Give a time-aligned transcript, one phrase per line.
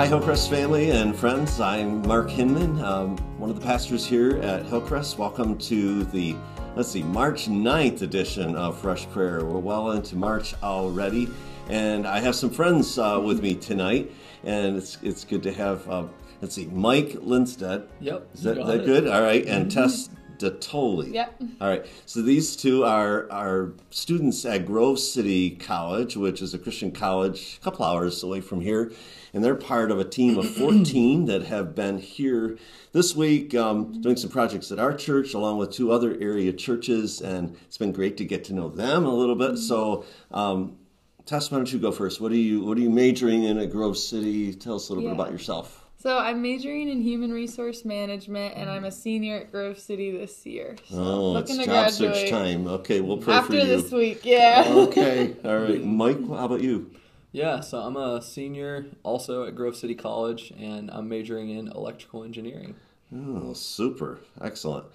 [0.00, 1.60] Hi, Hillcrest family and friends.
[1.60, 5.18] I'm Mark Hinman, um, one of the pastors here at Hillcrest.
[5.18, 6.36] Welcome to the,
[6.74, 9.44] let's see, March 9th edition of Fresh Prayer.
[9.44, 11.28] We're well into March already,
[11.68, 14.10] and I have some friends uh, with me tonight,
[14.42, 16.06] and it's, it's good to have, uh,
[16.40, 17.86] let's see, Mike Lindstedt.
[18.00, 18.26] Yep.
[18.32, 19.06] Is that, that good?
[19.06, 19.44] All right.
[19.44, 20.08] And Tess
[20.40, 21.12] Datoli.
[21.12, 21.42] Yep.
[21.60, 21.86] All right.
[22.06, 27.58] So these two are, are students at Grove City College, which is a Christian college
[27.60, 28.90] a couple hours away from here.
[29.32, 32.56] And they're part of a team of 14 that have been here
[32.92, 37.20] this week um, doing some projects at our church along with two other area churches.
[37.20, 39.58] And it's been great to get to know them a little bit.
[39.58, 40.78] So, um,
[41.26, 42.20] Tess, why don't you go first?
[42.20, 44.54] What are you What are you majoring in at Grove City?
[44.54, 45.89] Tell us a little bit about yourself.
[46.00, 50.46] So I'm majoring in human resource management, and I'm a senior at Grove City this
[50.46, 50.76] year.
[50.88, 52.66] So Oh, it's looking to job search time.
[52.66, 53.66] Okay, we'll pray after for you.
[53.66, 54.24] this week.
[54.24, 54.64] Yeah.
[54.66, 55.84] okay, all right.
[55.84, 56.90] Mike, how about you?
[57.32, 62.24] Yeah, so I'm a senior also at Grove City College, and I'm majoring in electrical
[62.24, 62.76] engineering.
[63.14, 64.20] Oh, super.
[64.40, 64.86] Excellent.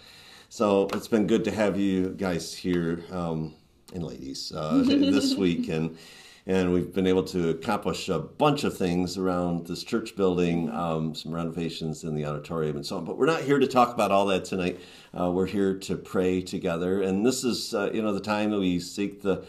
[0.49, 3.53] So it's been good to have you guys here, um,
[3.93, 5.69] and ladies, uh, this week.
[5.69, 5.99] And,
[6.47, 11.15] and we've been able to accomplish a bunch of things around this church building, um,
[11.15, 13.05] some renovations in the auditorium and so on.
[13.05, 14.79] But we're not here to talk about all that tonight.
[15.19, 17.01] Uh, we're here to pray together.
[17.01, 19.45] And this is, uh, you know, the time that we seek the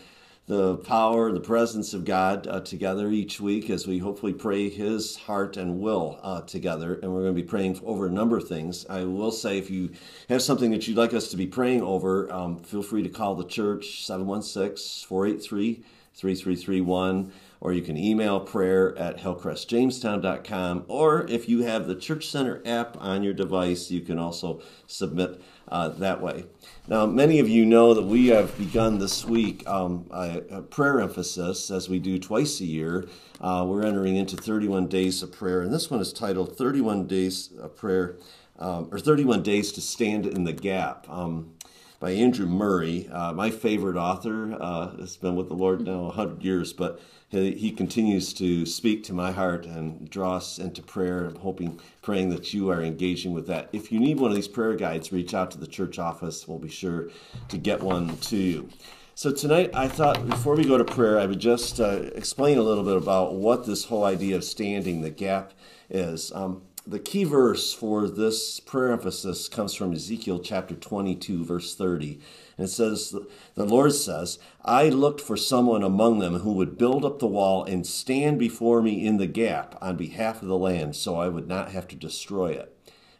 [0.46, 4.68] the power, and the presence of God uh, together each week as we hopefully pray
[4.68, 7.00] His heart and will uh, together.
[7.02, 8.86] And we're going to be praying over a number of things.
[8.88, 9.90] I will say, if you
[10.28, 13.34] have something that you'd like us to be praying over, um, feel free to call
[13.34, 15.82] the church 716 483
[16.16, 22.62] 3331 or you can email prayer at hillcrestjamestown.com or if you have the church center
[22.64, 26.44] app on your device you can also submit uh, that way.
[26.88, 31.00] Now many of you know that we have begun this week um, a, a prayer
[31.00, 33.06] emphasis as we do twice a year.
[33.40, 37.50] Uh, we're entering into 31 days of prayer and this one is titled 31 days
[37.60, 38.16] of prayer
[38.58, 41.06] um, or 31 days to stand in the gap.
[41.10, 41.55] Um,
[41.98, 44.56] by Andrew Murray, uh, my favorite author.
[44.60, 49.02] Uh, has been with the Lord now 100 years, but he, he continues to speak
[49.04, 51.26] to my heart and draw us into prayer.
[51.26, 53.70] I'm hoping, praying that you are engaging with that.
[53.72, 56.46] If you need one of these prayer guides, reach out to the church office.
[56.46, 57.08] We'll be sure
[57.48, 58.68] to get one to you.
[59.14, 62.62] So tonight, I thought before we go to prayer, I would just uh, explain a
[62.62, 65.54] little bit about what this whole idea of standing the gap
[65.88, 66.30] is.
[66.34, 72.20] Um, the key verse for this prayer emphasis comes from Ezekiel chapter 22, verse 30.
[72.56, 73.14] And it says,
[73.54, 77.64] The Lord says, I looked for someone among them who would build up the wall
[77.64, 81.48] and stand before me in the gap on behalf of the land so I would
[81.48, 82.72] not have to destroy it.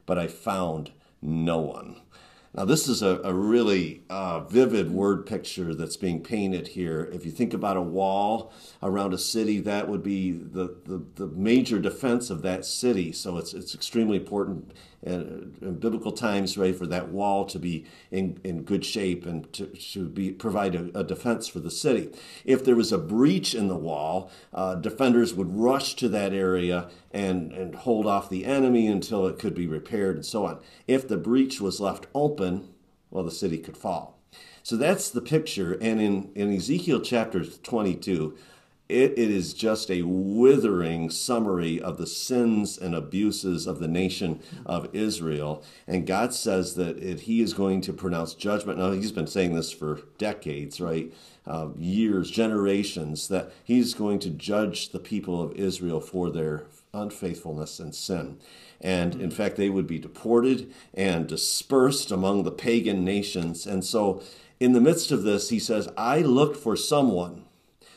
[0.07, 1.97] But I found no one.
[2.57, 7.11] Now, this is a, a really uh, vivid word picture that's being painted here.
[7.13, 8.51] If you think about a wall
[8.83, 13.13] around a city, that would be the, the, the major defense of that city.
[13.13, 14.73] So it's, it's extremely important
[15.03, 19.67] in biblical times, right, for that wall to be in, in good shape and to,
[19.67, 22.11] to be provide a, a defense for the city.
[22.45, 26.89] If there was a breach in the wall, uh, defenders would rush to that area
[27.13, 30.59] and, and hold off the enemy until it could be repaired and so on.
[30.87, 32.69] If the breach was left open,
[33.11, 34.19] well, the city could fall.
[34.63, 35.75] So that's the picture.
[35.75, 38.37] And in, in Ezekiel chapter 22,
[38.89, 44.41] it, it is just a withering summary of the sins and abuses of the nation
[44.65, 45.65] of Israel.
[45.89, 48.79] And God says that it, He is going to pronounce judgment.
[48.79, 51.13] Now, He's been saying this for decades, right?
[51.47, 57.81] Uh, years, generations, that He's going to judge the people of Israel for their unfaithfulness
[57.81, 58.39] and sin.
[58.81, 63.67] And in fact, they would be deported and dispersed among the pagan nations.
[63.67, 64.23] And so,
[64.61, 67.46] in the midst of this, He says, I looked for someone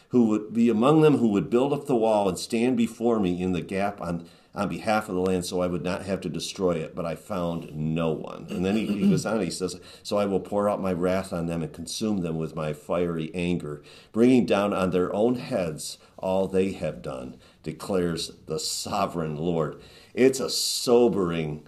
[0.10, 3.42] who would be among them who would build up the wall and stand before me
[3.42, 6.30] in the gap on, on behalf of the land so I would not have to
[6.30, 8.48] destroy it, but I found no one.
[8.50, 11.32] And then he, he goes on, he says, So I will pour out my wrath
[11.32, 16.00] on them and consume them with my fiery anger, bringing down on their own heads
[16.18, 19.80] all they have done, declares the sovereign Lord.
[20.14, 21.64] It's a sobering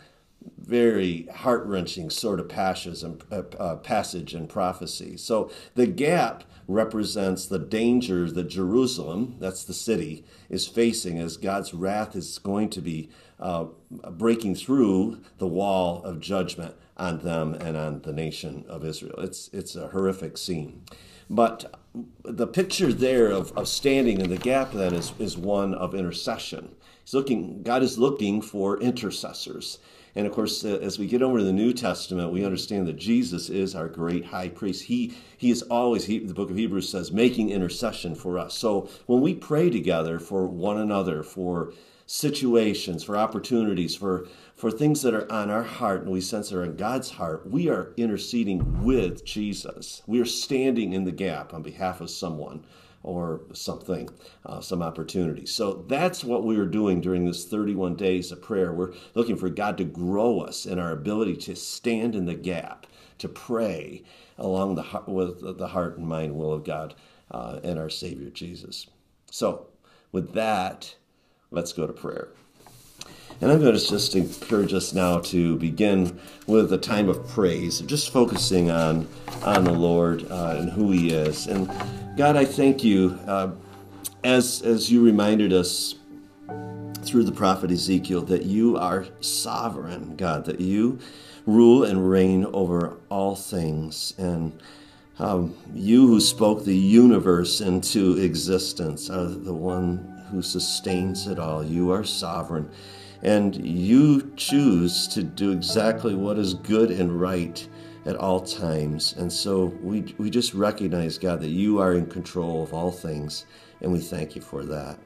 [0.58, 5.18] very heart wrenching sort of passage and uh, uh, passage and prophecy.
[5.18, 11.74] So the gap represents the dangers that Jerusalem, that's the city, is facing as God's
[11.74, 13.10] wrath is going to be
[13.40, 13.66] uh,
[14.12, 19.20] breaking through the wall of judgment on them and on the nation of Israel.
[19.20, 20.84] It's it's a horrific scene,
[21.30, 21.74] but
[22.24, 26.76] the picture there of, of standing in the gap then is, is one of intercession.
[27.04, 29.80] He's looking, God is looking for intercessors.
[30.16, 32.98] And of course, uh, as we get over to the New Testament, we understand that
[32.98, 34.84] Jesus is our great high priest.
[34.84, 38.54] He, he is always, he, the book of Hebrews says, making intercession for us.
[38.54, 41.74] So when we pray together for one another, for
[42.06, 46.64] situations, for opportunities, for, for things that are on our heart and we sense are
[46.64, 50.02] on God's heart, we are interceding with Jesus.
[50.08, 52.66] We are standing in the gap on behalf of someone
[53.04, 54.10] or something,
[54.46, 55.46] uh, some opportunity.
[55.46, 58.72] So that's what we are doing during this 31 days of prayer.
[58.74, 62.86] We're looking for God to grow us in our ability to stand in the gap,
[63.20, 64.04] to pray
[64.38, 66.96] along the with the heart and mind will of God
[67.32, 68.88] uh, and our Savior Jesus.
[69.30, 69.68] So,
[70.12, 70.96] with that,
[71.50, 72.30] let's go to prayer.
[73.40, 77.80] And I'm going to just encourage us now to begin with a time of praise,
[77.82, 79.08] just focusing on
[79.44, 81.48] on the Lord uh, and who He is.
[81.48, 81.68] And
[82.18, 83.52] God, I thank you uh,
[84.24, 85.96] as as you reminded us
[87.04, 91.00] through the prophet Ezekiel that you are sovereign, God, that you
[91.46, 94.60] rule and reign over all things, and
[95.20, 101.64] um, you who spoke the universe into existence are the one who sustains it all.
[101.64, 102.70] You are sovereign.
[103.24, 107.68] And you choose to do exactly what is good and right
[108.06, 109.14] at all times.
[109.18, 113.46] And so we, we just recognize, God, that you are in control of all things,
[113.82, 114.98] and we thank you for that.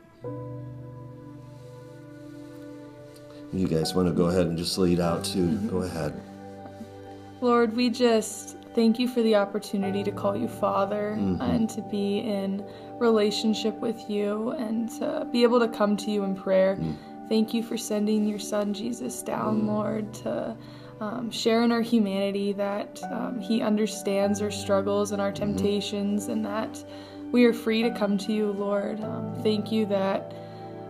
[3.53, 5.47] You guys want to go ahead and just lead out too?
[5.47, 5.69] Mm-hmm.
[5.69, 6.21] Go ahead.
[7.41, 11.41] Lord, we just thank you for the opportunity to call you Father mm-hmm.
[11.41, 12.65] and to be in
[12.99, 16.75] relationship with you and to be able to come to you in prayer.
[16.75, 16.97] Mm.
[17.29, 19.67] Thank you for sending your Son Jesus down, mm.
[19.67, 20.55] Lord, to
[20.99, 25.55] um, share in our humanity that um, He understands our struggles and our mm-hmm.
[25.55, 26.31] temptations, mm-hmm.
[26.33, 26.83] and that
[27.31, 29.01] we are free to come to you, Lord.
[29.01, 30.33] Um, thank you that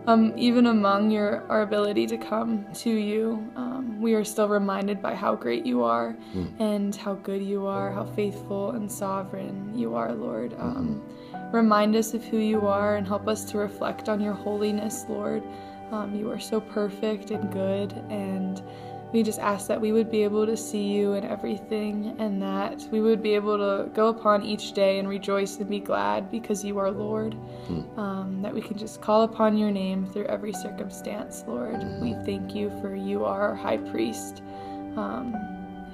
[0.06, 5.02] um, even among your our ability to come to you, um, we are still reminded
[5.02, 6.60] by how great you are mm.
[6.60, 10.54] and how good you are, how faithful and sovereign you are, Lord.
[10.58, 11.02] Um,
[11.32, 11.56] mm-hmm.
[11.56, 15.42] Remind us of who you are and help us to reflect on your holiness, Lord.
[15.90, 18.62] Um, you are so perfect and good and
[19.16, 22.86] we just ask that we would be able to see you in everything and that
[22.90, 26.62] we would be able to go upon each day and rejoice and be glad because
[26.62, 27.34] you are Lord.
[27.68, 27.98] Mm.
[27.98, 31.76] Um, that we can just call upon your name through every circumstance, Lord.
[31.76, 32.00] Mm.
[32.02, 34.42] We thank you for you are our high priest
[34.96, 35.32] um,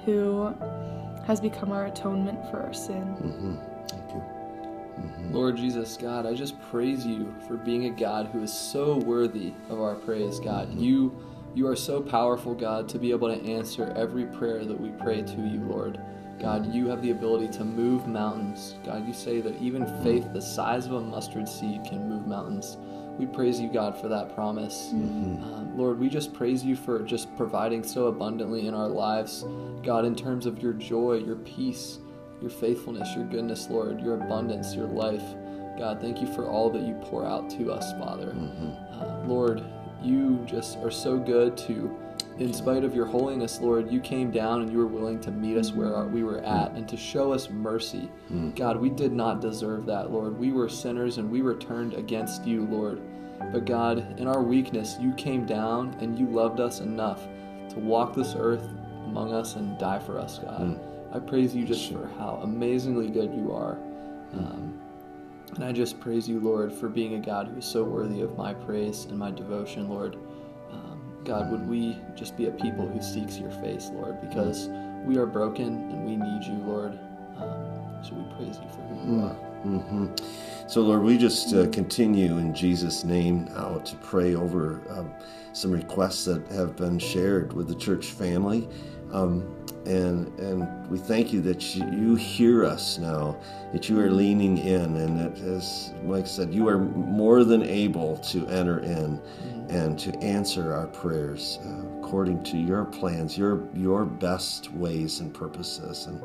[0.03, 0.53] who
[1.25, 3.05] has become our atonement for our sin.
[3.21, 3.55] Mm-hmm.
[3.87, 4.17] Thank you.
[4.17, 5.33] Mm-hmm.
[5.33, 9.53] Lord Jesus, God, I just praise you for being a God who is so worthy
[9.69, 10.67] of our praise, God.
[10.67, 10.79] Mm-hmm.
[10.79, 14.89] You you are so powerful, God, to be able to answer every prayer that we
[14.89, 15.99] pray to you, Lord.
[16.39, 18.75] God, you have the ability to move mountains.
[18.83, 22.77] God, you say that even faith the size of a mustard seed can move mountains.
[23.17, 24.89] We praise you, God, for that promise.
[24.93, 25.43] Mm-hmm.
[25.43, 29.45] Uh, Lord, we just praise you for just providing so abundantly in our lives.
[29.83, 31.99] God, in terms of your joy, your peace,
[32.41, 35.23] your faithfulness, your goodness, Lord, your abundance, your life.
[35.77, 38.27] God, thank you for all that you pour out to us, Father.
[38.27, 39.01] Mm-hmm.
[39.01, 39.63] Uh, Lord,
[40.03, 41.95] you just are so good to
[42.39, 45.55] in spite of your holiness, Lord, you came down and you were willing to meet
[45.55, 48.09] us where we were at and to show us mercy.
[48.31, 48.55] Mm.
[48.55, 50.37] God, we did not deserve that, Lord.
[50.37, 53.01] We were sinners and we were turned against you, Lord.
[53.51, 57.21] But God, in our weakness, you came down and you loved us enough
[57.69, 58.67] to walk this earth
[59.05, 60.61] among us and die for us, God.
[60.61, 61.15] Mm.
[61.15, 63.77] I praise you just for how amazingly good you are.
[64.33, 64.37] Mm.
[64.39, 64.79] Um,
[65.55, 68.37] and I just praise you, Lord, for being a God who is so worthy of
[68.37, 70.15] my praise and my devotion, Lord.
[70.71, 74.69] Um, God, would we just be a people who seeks your face, Lord, because
[75.05, 76.97] we are broken and we need you, Lord.
[77.37, 79.29] Um, so we praise you for who you mm.
[79.29, 79.53] are.
[79.65, 80.67] Mm-hmm.
[80.67, 85.13] So, Lord, we just uh, continue in Jesus' name now to pray over um,
[85.53, 88.67] some requests that have been shared with the church family.
[89.11, 93.37] Um, and and we thank you that you, you, hear us now,
[93.71, 98.17] that you are leaning in, and that, as Mike said, you are more than able
[98.17, 99.75] to enter in mm-hmm.
[99.75, 105.33] and to answer our prayers uh, according to your plans, your your best ways and
[105.33, 106.05] purposes.
[106.05, 106.21] And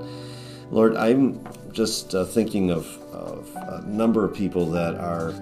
[0.70, 5.32] Lord, I'm just uh, thinking of, of, a number of people that are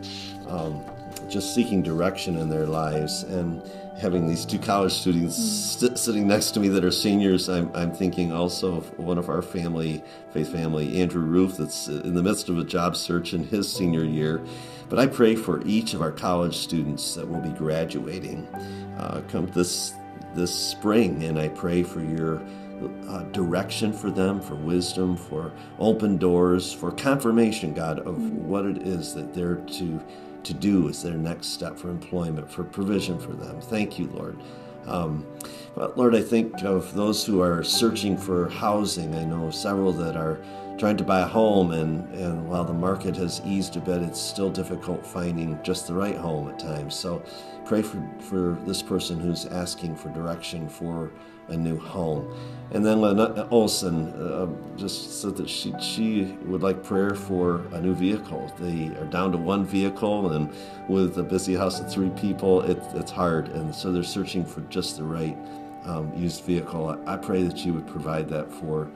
[0.49, 0.81] um,
[1.29, 3.63] just seeking direction in their lives and
[3.99, 5.79] having these two college students mm.
[5.81, 9.29] st- sitting next to me that are seniors, I'm, I'm thinking also of one of
[9.29, 10.03] our family,
[10.33, 14.05] faith family, Andrew Roof, that's in the midst of a job search in his senior
[14.05, 14.45] year.
[14.89, 18.47] But I pray for each of our college students that will be graduating
[18.99, 19.95] uh, come this
[20.35, 22.43] this spring, and I pray for your
[23.09, 28.33] uh, direction for them, for wisdom, for open doors, for confirmation, God, of mm.
[28.33, 30.05] what it is that they're to
[30.47, 33.61] to do as their next step for employment, for provision for them.
[33.61, 34.39] Thank you, Lord.
[34.87, 35.27] Um,
[35.75, 39.15] but Lord, I think of those who are searching for housing.
[39.15, 40.39] I know several that are
[40.79, 44.21] trying to buy a home, and, and while the market has eased a bit, it's
[44.21, 46.95] still difficult finding just the right home at times.
[46.95, 47.23] So
[47.65, 51.11] pray for, for this person who's asking for direction for
[51.49, 52.37] a new home.
[52.73, 57.81] And then Lynette Olson uh, just said that she, she would like prayer for a
[57.81, 58.53] new vehicle.
[58.59, 60.53] They are down to one vehicle, and
[60.89, 63.49] with a busy house of three people, it, it's hard.
[63.49, 65.39] And so they're searching for just the right
[65.85, 66.99] um, used vehicle.
[67.07, 68.91] I, I pray that you would provide that for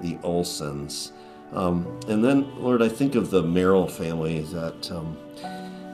[0.00, 1.12] the Olsons.
[1.52, 5.16] Um, and then, Lord, I think of the Merrill family that um,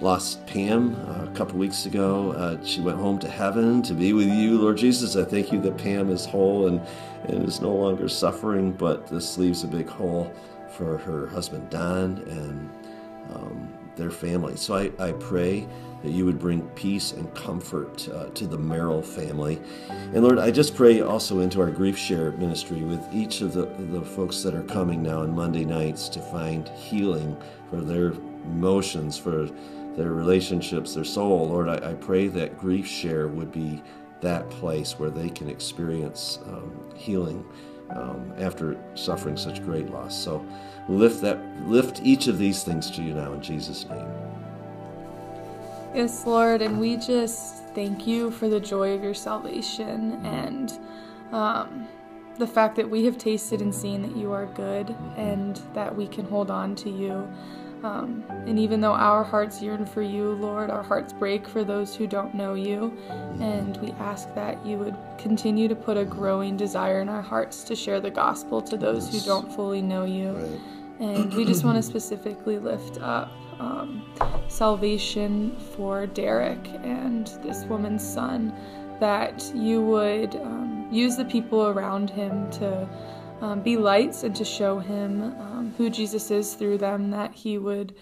[0.01, 2.33] lost Pam uh, a couple weeks ago.
[2.33, 5.15] Uh, she went home to heaven to be with you, Lord Jesus.
[5.15, 6.81] I thank you that Pam is whole and,
[7.25, 10.33] and is no longer suffering, but this leaves a big hole
[10.77, 12.71] for her husband Don and
[13.35, 14.57] um, their family.
[14.57, 15.69] So I, I pray
[16.03, 19.61] that you would bring peace and comfort uh, to the Merrill family.
[19.89, 24.03] And Lord, I just pray also into our GriefShare ministry with each of the, the
[24.03, 27.37] folks that are coming now on Monday nights to find healing
[27.71, 28.13] for their
[28.45, 29.49] emotions, for
[29.97, 31.49] their relationships, their soul.
[31.49, 33.83] Lord, I, I pray that GriefShare would be
[34.21, 37.45] that place where they can experience um, healing
[37.91, 40.17] um, after suffering such great loss.
[40.17, 40.45] So
[40.89, 44.32] lift that, lift each of these things to you now in Jesus' name.
[45.95, 50.73] Yes, Lord, and we just thank you for the joy of your salvation and
[51.33, 51.87] um,
[52.39, 56.07] the fact that we have tasted and seen that you are good and that we
[56.07, 57.29] can hold on to you.
[57.85, 61.95] Um, and even though our hearts yearn for you, Lord, our hearts break for those
[61.95, 62.97] who don't know you.
[63.41, 67.65] And we ask that you would continue to put a growing desire in our hearts
[67.65, 70.33] to share the gospel to those who don't fully know you.
[70.33, 70.61] Right.
[71.01, 73.31] And we just want to specifically lift up
[73.63, 74.05] um,
[74.49, 78.53] salvation for Derek and this woman's son,
[79.01, 82.89] that you would um, use the people around him to
[83.41, 87.59] um, be lights and to show him um, who Jesus is through them, that he
[87.59, 87.95] would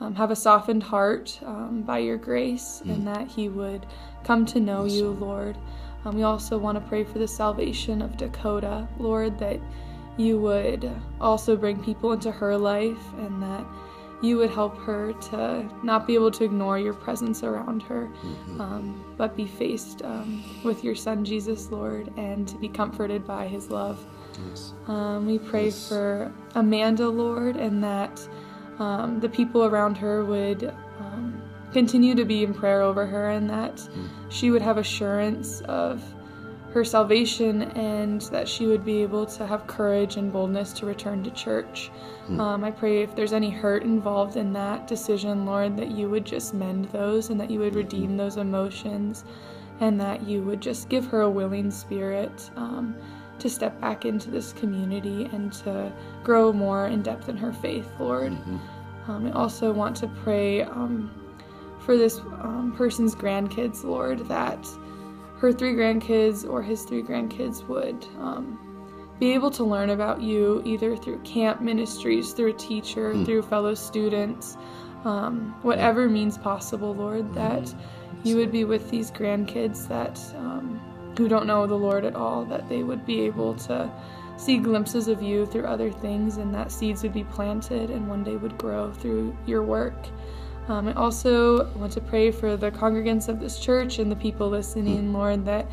[0.00, 3.86] um, have a softened heart um, by your grace and that he would
[4.24, 5.56] come to know you, Lord.
[6.04, 9.60] Um, we also want to pray for the salvation of Dakota, Lord, that
[10.16, 10.90] you would
[11.20, 13.64] also bring people into her life and that
[14.22, 18.08] you would help her to not be able to ignore your presence around her,
[18.58, 23.46] um, but be faced um, with your son Jesus, Lord, and to be comforted by
[23.48, 24.04] his love.
[24.86, 25.88] Um, we pray Yes.
[25.88, 28.26] for Amanda, Lord, and that
[28.78, 31.40] um, the people around her would um,
[31.72, 33.86] continue to be in prayer over her, and that
[34.30, 36.02] she would have assurance of
[36.74, 41.22] her salvation and that she would be able to have courage and boldness to return
[41.22, 41.88] to church.
[42.40, 46.24] Um, I pray if there's any hurt involved in that decision, Lord, that you would
[46.24, 49.24] just mend those and that you would redeem those emotions
[49.78, 52.96] and that you would just give her a willing spirit um,
[53.38, 55.92] to step back into this community and to
[56.24, 58.32] grow more in depth in her faith, Lord.
[59.06, 61.08] Um, I also want to pray um,
[61.78, 64.66] for this um, person's grandkids, Lord, that
[65.38, 68.58] her three grandkids or his three grandkids would um,
[69.18, 73.74] be able to learn about you either through camp ministries, through a teacher, through fellow
[73.74, 74.56] students,
[75.04, 77.72] um, whatever means possible, Lord, that
[78.22, 80.80] you would be with these grandkids that um,
[81.16, 83.90] who don't know the Lord at all, that they would be able to
[84.36, 88.24] see glimpses of you through other things, and that seeds would be planted and one
[88.24, 89.94] day would grow through your work.
[90.68, 94.48] Um, I also want to pray for the congregants of this church and the people
[94.48, 95.70] listening, Lord, that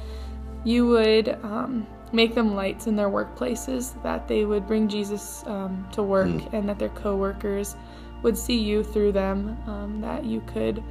[0.66, 5.88] you would um, make them lights in their workplaces, that they would bring Jesus um,
[5.94, 7.76] to work, and that their coworkers
[8.22, 10.84] would see you through them, um, that you could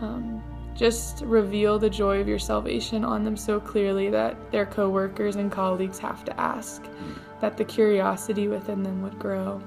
[0.00, 0.42] um,
[0.74, 5.52] just reveal the joy of your salvation on them so clearly that their coworkers and
[5.52, 6.82] colleagues have to ask,
[7.40, 9.62] that the curiosity within them would grow.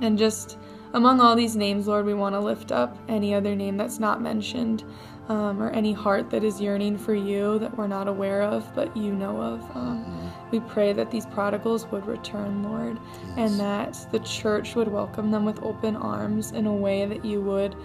[0.00, 0.58] And just
[0.96, 4.22] among all these names, Lord, we want to lift up any other name that's not
[4.22, 4.82] mentioned,
[5.28, 8.96] um, or any heart that is yearning for you that we're not aware of, but
[8.96, 9.60] you know of.
[9.76, 12.98] Um, we pray that these prodigals would return, Lord,
[13.36, 17.42] and that the church would welcome them with open arms in a way that you
[17.42, 17.76] would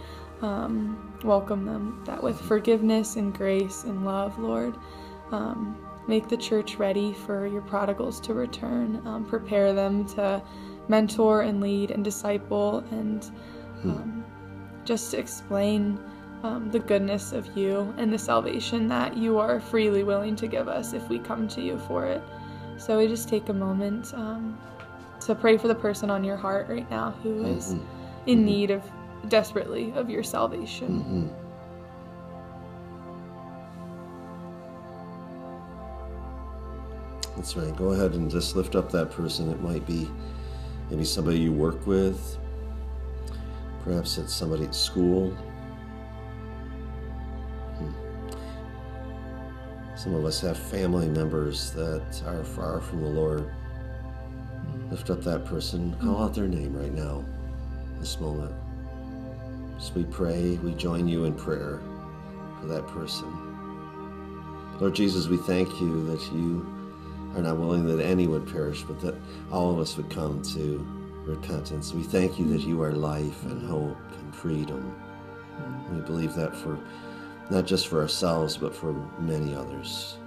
[0.42, 4.74] um, welcome them, that with forgiveness and grace and love, Lord.
[5.32, 5.78] Um,
[6.08, 9.02] make the church ready for your prodigals to return.
[9.06, 10.42] Um, prepare them to
[10.88, 13.24] mentor and lead and disciple and
[13.84, 14.26] um,
[14.84, 16.00] just to explain
[16.44, 20.68] um, the goodness of you and the salvation that you are freely willing to give
[20.68, 22.22] us if we come to you for it.
[22.78, 24.58] So we just take a moment um,
[25.22, 27.76] to pray for the person on your heart right now who is
[28.26, 28.84] in need of
[29.30, 31.30] desperately of your salvation.
[37.42, 37.76] That's right.
[37.76, 39.50] Go ahead and just lift up that person.
[39.50, 40.08] It might be
[40.92, 42.38] maybe somebody you work with,
[43.84, 45.32] perhaps it's somebody at school.
[47.80, 47.92] Hmm.
[49.96, 53.52] Some of us have family members that are far from the Lord.
[54.92, 57.26] Lift up that person, call out their name right now,
[58.00, 58.54] this moment.
[59.78, 61.82] As we pray, we join you in prayer
[62.60, 64.78] for that person.
[64.80, 66.81] Lord Jesus, we thank you that you
[67.36, 69.16] are not willing that any would perish, but that
[69.52, 70.86] all of us would come to
[71.26, 71.94] repentance.
[71.94, 74.96] We thank you that you are life and hope and freedom.
[75.92, 76.80] We believe that for
[77.50, 80.18] not just for ourselves, but for many others.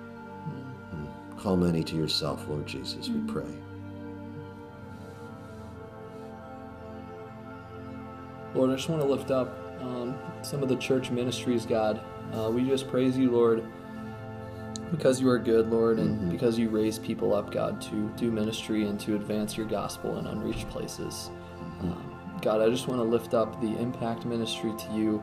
[1.39, 3.45] Call many to yourself, Lord Jesus, we pray.
[8.55, 12.01] Lord, I just want to lift up um, some of the church ministries, God.
[12.33, 13.67] Uh, we just praise you, Lord,
[14.97, 16.31] because you are good, Lord, and mm-hmm.
[16.31, 20.27] because you raise people up, God, to do ministry and to advance your gospel in
[20.27, 21.31] unreached places.
[21.59, 21.93] Mm-hmm.
[21.93, 25.23] Um, God, I just want to lift up the impact ministry to you.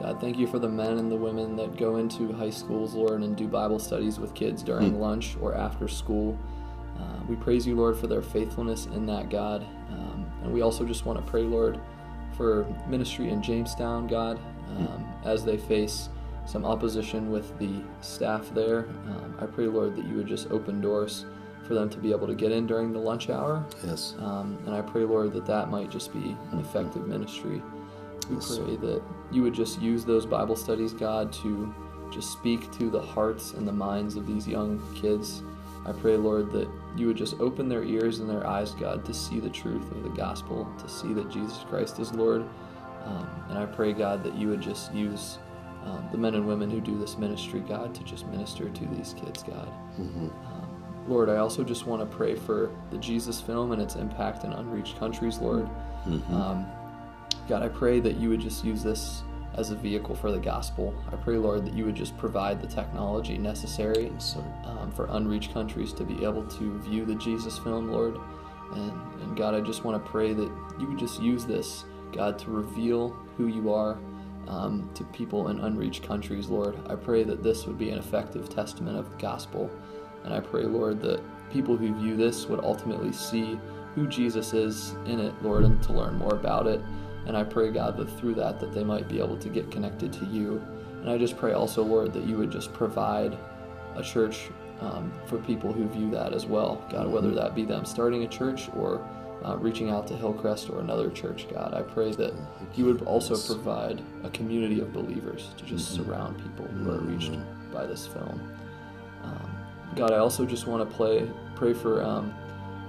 [0.00, 3.22] God, thank you for the men and the women that go into high schools, Lord,
[3.22, 5.00] and do Bible studies with kids during mm-hmm.
[5.00, 6.38] lunch or after school.
[6.98, 9.66] Uh, we praise you, Lord, for their faithfulness in that, God.
[9.90, 11.80] Um, and we also just want to pray, Lord,
[12.36, 14.38] for ministry in Jamestown, God,
[14.76, 16.08] um, as they face
[16.48, 18.88] some opposition with the staff there.
[19.06, 21.26] Um, I pray, Lord, that you would just open doors
[21.66, 23.62] for them to be able to get in during the lunch hour.
[23.86, 24.14] Yes.
[24.18, 27.62] Um, and I pray, Lord, that that might just be an effective ministry.
[28.30, 28.58] We yes.
[28.58, 31.74] pray that you would just use those Bible studies, God, to
[32.10, 35.42] just speak to the hearts and the minds of these young kids.
[35.84, 39.12] I pray, Lord, that you would just open their ears and their eyes, God, to
[39.12, 42.46] see the truth of the gospel, to see that Jesus Christ is Lord.
[43.04, 45.38] Um, and I pray, God, that you would just use
[45.88, 49.14] um, the men and women who do this ministry, God, to just minister to these
[49.14, 49.68] kids, God.
[49.98, 50.26] Mm-hmm.
[50.26, 54.44] Um, Lord, I also just want to pray for the Jesus film and its impact
[54.44, 55.66] in unreached countries, Lord.
[56.06, 56.34] Mm-hmm.
[56.34, 56.66] Um,
[57.48, 59.22] God, I pray that you would just use this
[59.54, 60.94] as a vehicle for the gospel.
[61.10, 64.12] I pray, Lord, that you would just provide the technology necessary
[64.64, 68.18] um, for unreached countries to be able to view the Jesus film, Lord.
[68.74, 72.38] And, and God, I just want to pray that you would just use this, God,
[72.40, 73.98] to reveal who you are
[74.48, 76.76] um, to people in unreached countries, Lord.
[76.88, 79.70] I pray that this would be an effective testament of the gospel.
[80.24, 83.58] And I pray, Lord, that people who view this would ultimately see
[83.94, 86.80] who Jesus is in it, Lord, and to learn more about it.
[87.26, 90.12] And I pray, God, that through that, that they might be able to get connected
[90.14, 90.62] to you.
[91.00, 93.36] And I just pray also, Lord, that you would just provide
[93.96, 94.48] a church
[94.80, 98.28] um, for people who view that as well, God, whether that be them starting a
[98.28, 99.06] church or
[99.44, 101.74] uh, reaching out to Hillcrest or another church, God.
[101.74, 102.34] I pray that
[102.74, 106.04] you would also provide a community of believers to just mm-hmm.
[106.04, 107.32] surround people who are reached
[107.72, 108.56] by this film.
[109.22, 109.50] Um,
[109.94, 112.34] God, I also just want to play, pray for um,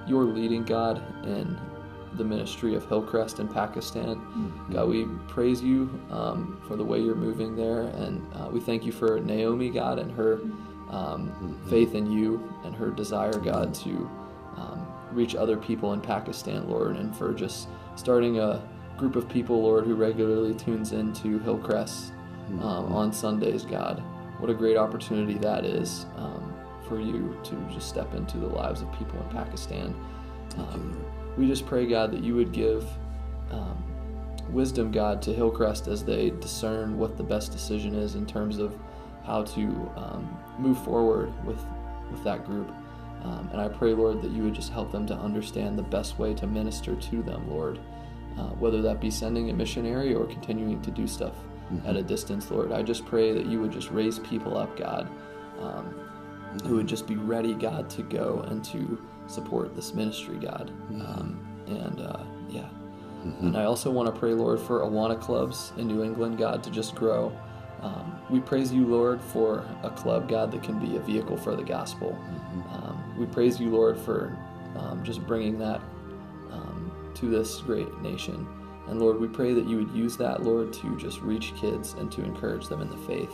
[0.07, 1.57] your leading, God, in
[2.15, 4.15] the ministry of Hillcrest in Pakistan.
[4.15, 4.73] Mm-hmm.
[4.73, 8.85] God, we praise you um, for the way you're moving there, and uh, we thank
[8.85, 10.41] you for Naomi, God, and her
[10.89, 11.69] um, mm-hmm.
[11.69, 14.09] faith in you and her desire, God, to
[14.57, 18.61] um, reach other people in Pakistan, Lord, and for just starting a
[18.97, 22.61] group of people, Lord, who regularly tunes into Hillcrest mm-hmm.
[22.61, 24.03] Um, on Sundays, God.
[24.39, 26.53] What a great opportunity that is um,
[26.87, 29.93] for you to just step into the lives of people in Pakistan.
[30.57, 30.99] Um,
[31.37, 32.85] we just pray, God, that you would give
[33.51, 33.83] um,
[34.49, 38.75] wisdom, God, to Hillcrest as they discern what the best decision is in terms of
[39.23, 39.61] how to
[39.95, 41.63] um, move forward with
[42.11, 42.71] with that group.
[43.23, 46.17] Um, and I pray, Lord, that you would just help them to understand the best
[46.17, 47.79] way to minister to them, Lord.
[48.37, 51.33] Uh, whether that be sending a missionary or continuing to do stuff
[51.71, 51.85] mm-hmm.
[51.85, 52.71] at a distance, Lord.
[52.71, 55.09] I just pray that you would just raise people up, God,
[55.59, 55.93] um,
[56.63, 60.71] who would just be ready, God, to go and to support this ministry, God.
[60.91, 61.01] Mm-hmm.
[61.01, 62.69] Um, and uh, yeah.
[63.25, 63.47] Mm-hmm.
[63.47, 66.71] And I also want to pray, Lord, for Awana clubs in New England, God, to
[66.71, 67.37] just grow.
[67.81, 71.55] Um, we praise you, Lord, for a club, God, that can be a vehicle for
[71.55, 72.11] the gospel.
[72.11, 72.75] Mm-hmm.
[72.75, 74.37] Um, we praise you, Lord, for
[74.77, 75.81] um, just bringing that
[76.51, 78.47] um, to this great nation.
[78.87, 82.11] And Lord, we pray that you would use that, Lord, to just reach kids and
[82.11, 83.33] to encourage them in the faith.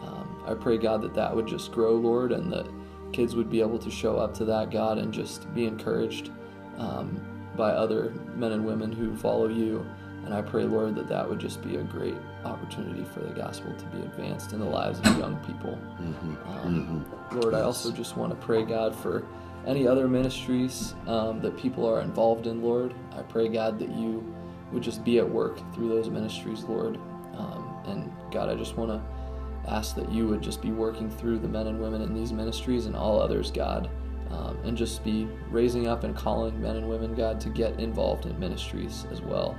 [0.00, 2.66] Um, I pray, God, that that would just grow, Lord, and that
[3.12, 6.30] kids would be able to show up to that God and just be encouraged
[6.78, 7.20] um,
[7.56, 9.86] by other men and women who follow you.
[10.24, 13.74] And I pray, Lord, that that would just be a great opportunity for the gospel
[13.74, 15.78] to be advanced in the lives of young people.
[16.00, 16.48] Mm-hmm.
[16.48, 17.40] Um, mm-hmm.
[17.40, 17.60] Lord, yes.
[17.60, 19.26] I also just want to pray, God, for
[19.66, 22.94] any other ministries um, that people are involved in, Lord.
[23.12, 24.34] I pray, God, that you
[24.72, 26.96] would just be at work through those ministries, Lord.
[27.36, 31.38] Um, and God, I just want to ask that you would just be working through
[31.38, 33.90] the men and women in these ministries and all others, God,
[34.30, 38.24] um, and just be raising up and calling men and women, God, to get involved
[38.24, 39.58] in ministries as well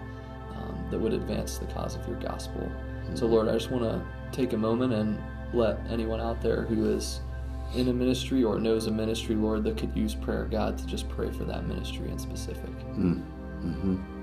[0.91, 2.61] that would advance the cause of your gospel.
[2.61, 3.15] Mm-hmm.
[3.15, 5.21] So, Lord, I just want to take a moment and
[5.53, 7.21] let anyone out there who is
[7.73, 11.09] in a ministry or knows a ministry, Lord, that could use prayer, God, to just
[11.09, 12.71] pray for that ministry in specific.
[12.95, 13.23] Mm.
[13.63, 14.15] Mm-hmm.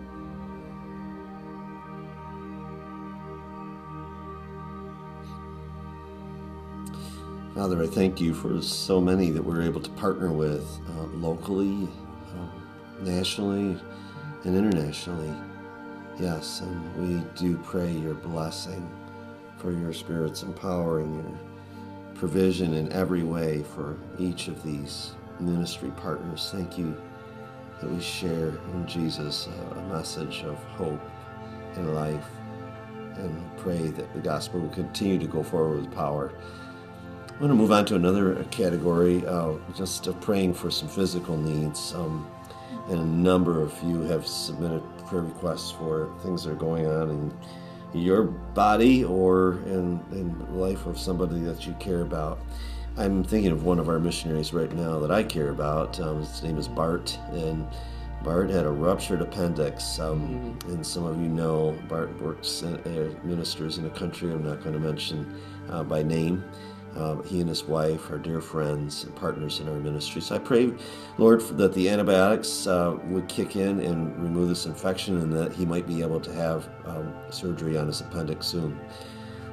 [7.54, 11.86] Father, I thank you for so many that we're able to partner with uh, locally,
[12.34, 13.78] uh, nationally,
[14.44, 15.30] and internationally.
[16.22, 18.88] Yes, and we do pray your blessing
[19.56, 26.48] for your Spirit's empowering your provision in every way for each of these ministry partners.
[26.52, 26.96] Thank you
[27.80, 31.00] that we share in Jesus a message of hope
[31.74, 32.28] and life
[33.16, 36.32] and pray that the gospel will continue to go forward with power.
[37.30, 41.36] I'm going to move on to another category, uh, just of praying for some physical
[41.36, 41.92] needs.
[41.96, 42.30] Um,
[42.88, 47.10] and a number of you have submitted prayer requests for things that are going on
[47.10, 52.40] in your body or in, in the life of somebody that you care about.
[52.96, 56.00] I'm thinking of one of our missionaries right now that I care about.
[56.00, 57.66] Um, his name is Bart, and
[58.24, 59.98] Bart had a ruptured appendix.
[59.98, 60.70] Um, mm-hmm.
[60.70, 64.62] And some of you know Bart works, in, uh, ministers in a country I'm not
[64.62, 66.42] going to mention uh, by name.
[66.96, 70.20] Um, he and his wife are dear friends and partners in our ministry.
[70.20, 70.72] So I pray,
[71.18, 75.64] Lord, that the antibiotics uh, would kick in and remove this infection and that he
[75.64, 78.78] might be able to have um, surgery on his appendix soon.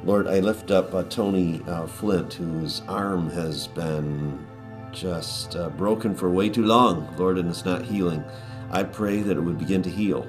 [0.03, 4.45] Lord, I lift up uh, Tony uh, Flint, whose arm has been
[4.91, 8.23] just uh, broken for way too long, Lord, and it's not healing.
[8.71, 10.27] I pray that it would begin to heal.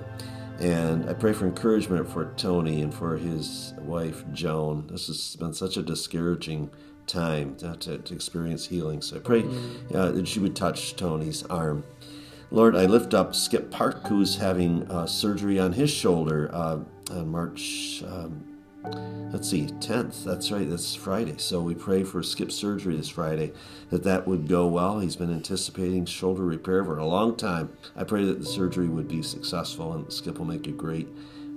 [0.59, 4.89] And I pray for encouragement for Tony and for his wife, Joan.
[4.89, 6.71] This has been such a discouraging
[7.11, 9.03] time to, to, to experience healing.
[9.03, 9.95] So I pray mm.
[9.95, 11.85] uh, that you would touch Tony's arm.
[12.53, 17.29] Lord, I lift up Skip Park, who's having uh, surgery on his shoulder uh, on
[17.29, 18.45] March, um,
[19.33, 20.25] let's see, 10th.
[20.25, 21.37] That's right, that's Friday.
[21.39, 23.53] So we pray for Skip's surgery this Friday,
[23.91, 24.99] that that would go well.
[24.99, 27.71] He's been anticipating shoulder repair for a long time.
[27.95, 31.09] I pray that the surgery would be successful and Skip will make a great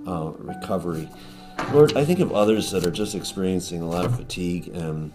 [0.06, 1.08] uh, recovery.
[1.72, 5.12] Lord, I think of others that are just experiencing a lot of fatigue and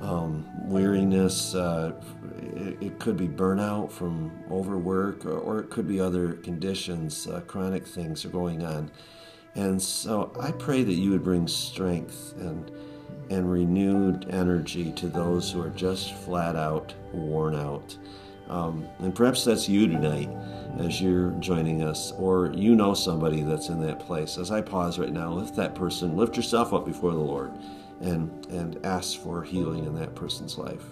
[0.00, 1.54] um, weariness.
[1.54, 1.92] Uh,
[2.38, 7.40] it, it, could be burnout from overwork, or, or, it could be other conditions, uh,
[7.40, 8.90] chronic things are going on.
[9.54, 12.70] And so I pray that you would bring strength and
[13.30, 17.96] and renewed energy to those who are just flat out worn out.
[18.48, 20.28] Um, and perhaps that's you tonight
[20.78, 24.36] as you're joining us, or you know somebody that's in that place.
[24.36, 27.52] As I pause right now, lift that person, lift yourself up before the Lord
[28.00, 30.84] and, and ask for healing in that person's life.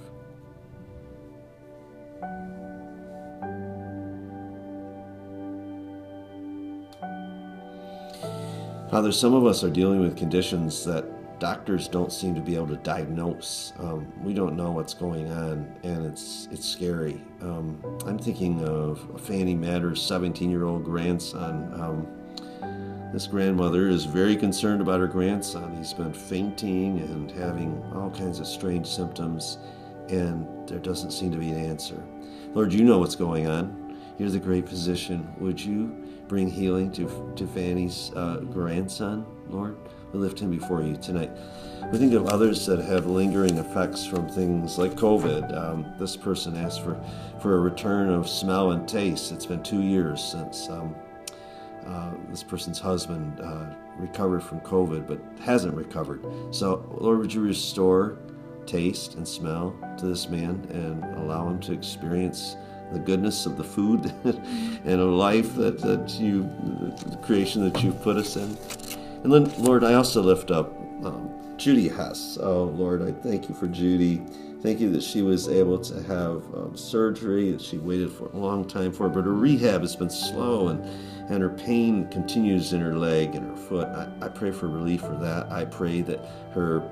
[8.91, 11.05] Father, some of us are dealing with conditions that
[11.39, 13.73] doctors don't seem to be able to diagnose.
[13.79, 17.23] Um, we don't know what's going on, and it's it's scary.
[17.43, 21.71] Um, I'm thinking of Fanny Matter's 17-year-old grandson.
[21.81, 22.07] Um,
[23.13, 25.75] this grandmother is very concerned about her grandson.
[25.77, 29.59] He's been fainting and having all kinds of strange symptoms,
[30.09, 32.03] and there doesn't seem to be an answer.
[32.53, 33.97] Lord, you know what's going on.
[34.19, 35.33] You're the great physician.
[35.39, 35.87] Would you
[36.27, 39.77] bring healing to, to Fanny's uh, grandson, Lord?
[40.13, 41.31] We lift him before you tonight.
[41.93, 45.57] We think of others that have lingering effects from things like COVID.
[45.57, 47.01] Um, this person asked for,
[47.41, 49.33] for a return of smell and taste.
[49.33, 50.95] It's been two years since um,
[51.87, 56.25] uh, this person's husband uh, recovered from COVID but hasn't recovered.
[56.51, 58.19] So, Lord, would you restore
[58.67, 62.57] taste and smell to this man and allow him to experience
[62.93, 66.43] the goodness of the food and a life that, that you,
[67.07, 68.57] the creation that you've put us in.
[69.25, 70.73] And then, Lord, I also lift up
[71.05, 72.39] um, Judy Hess.
[72.41, 74.23] Oh, Lord, I thank you for Judy.
[74.61, 78.37] Thank you that she was able to have um, surgery that she waited for a
[78.37, 80.85] long time for, but her rehab has been slow and
[81.31, 83.87] and her pain continues in her leg and her foot.
[83.89, 85.53] I, I pray for relief for that.
[85.53, 86.83] I pray that her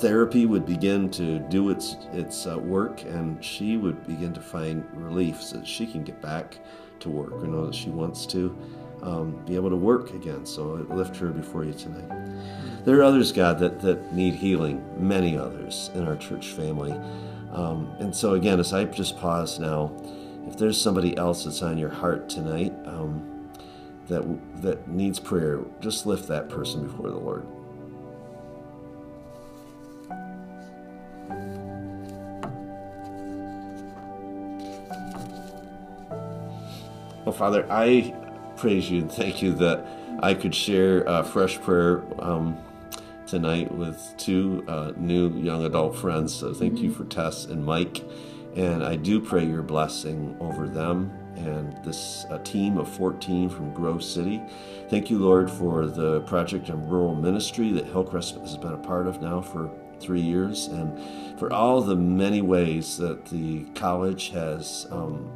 [0.00, 4.84] therapy would begin to do its its uh, work and she would begin to find
[4.92, 6.58] relief so that she can get back
[7.00, 7.32] to work.
[7.42, 8.56] I know that she wants to
[9.02, 10.46] um, be able to work again.
[10.46, 12.10] So I lift her before you tonight.
[12.86, 16.92] There are others, God, that, that need healing, many others in our church family.
[17.50, 19.90] Um, and so, again, as I just pause now,
[20.46, 23.50] if there's somebody else that's on your heart tonight, um,
[24.06, 24.22] that
[24.62, 27.44] that needs prayer, just lift that person before the Lord.
[37.24, 38.14] Well, Father, I
[38.56, 39.84] praise you and thank you that
[40.22, 42.56] I could share fresh prayer um,
[43.26, 46.34] tonight with two uh, new young adult friends.
[46.34, 48.02] So thank you for Tess and Mike.
[48.54, 53.74] And I do pray your blessing over them and this uh, team of 14 from
[53.74, 54.40] Grove City.
[54.88, 59.06] Thank you, Lord, for the project and rural ministry that Hillcrest has been a part
[59.06, 64.86] of now for three years, and for all the many ways that the college has
[64.90, 65.30] um,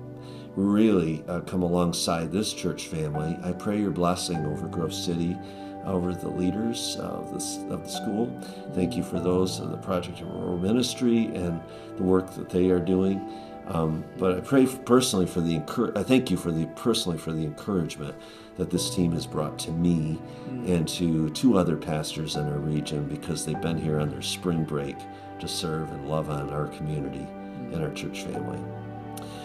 [0.56, 3.38] really uh, come alongside this church family.
[3.42, 5.36] I pray your blessing over Grove City,
[5.84, 8.30] over the leaders of, this, of the school.
[8.74, 11.60] Thank you for those of the Project and Rural Ministry and
[11.96, 13.20] the work that they are doing.
[13.66, 15.62] Um, but I pray personally for the
[15.94, 18.16] I thank you for the personally for the encouragement
[18.56, 20.68] that this team has brought to me mm.
[20.68, 24.64] and to two other pastors in our region because they've been here on their spring
[24.64, 24.96] break
[25.38, 27.72] to serve and love on our community mm.
[27.72, 28.58] and our church family.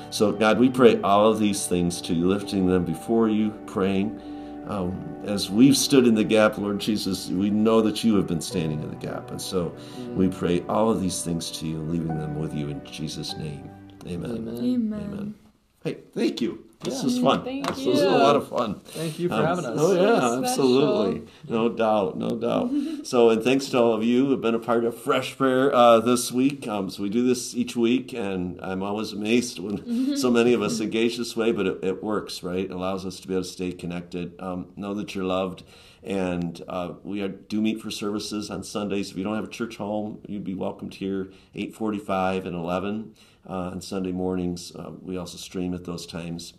[0.09, 4.21] So, God, we pray all of these things to you, lifting them before you, praying.
[4.67, 8.41] Um, as we've stood in the gap, Lord Jesus, we know that you have been
[8.41, 9.31] standing in the gap.
[9.31, 10.15] And so mm.
[10.15, 13.69] we pray all of these things to you, leaving them with you in Jesus' name.
[14.07, 14.31] Amen.
[14.31, 14.57] Amen.
[14.57, 15.01] Amen.
[15.01, 15.35] Amen.
[15.83, 16.64] Hey, thank you.
[16.85, 17.03] This yeah.
[17.03, 17.43] was fun.
[17.43, 17.91] Thank this you.
[17.91, 18.79] was a lot of fun.
[18.79, 19.77] Thank you for um, having us.
[19.79, 21.27] Oh yeah, absolutely.
[21.49, 22.71] No doubt, no doubt.
[23.03, 25.73] so, and thanks to all of you who have been a part of Fresh Prayer
[25.73, 26.67] uh, this week.
[26.67, 30.61] Um, so we do this each week, and I'm always amazed when so many of
[30.61, 32.65] us engage this way, but it, it, works, right?
[32.65, 34.39] It allows us to be able to stay connected.
[34.39, 35.63] Um, know that you're loved.
[36.03, 39.09] And uh, we are, do meet for services on Sundays.
[39.09, 43.15] If you don't have a church home, you'd be welcomed here 8:45 and 11
[43.49, 44.71] uh, on Sunday mornings.
[44.75, 46.53] Uh, we also stream at those times.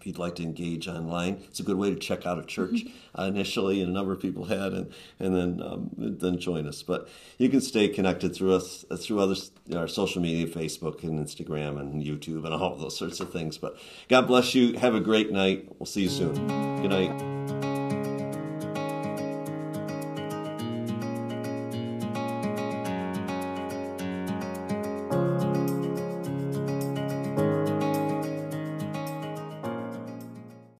[0.00, 2.84] If you'd like to engage online, it's a good way to check out a church
[2.86, 3.20] mm-hmm.
[3.20, 6.82] uh, initially, and a number of people had, and and then um, then join us.
[6.82, 9.36] But you can stay connected through us uh, through other
[9.76, 13.58] our social media, Facebook and Instagram and YouTube and all those sorts of things.
[13.58, 13.76] But
[14.08, 14.78] God bless you.
[14.78, 15.68] Have a great night.
[15.78, 16.34] We'll see you soon.
[16.80, 17.69] Good night.